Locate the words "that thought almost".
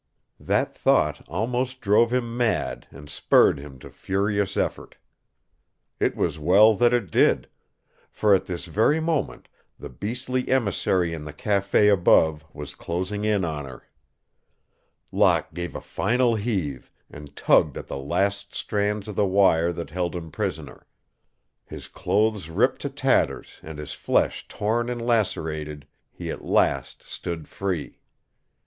0.39-1.79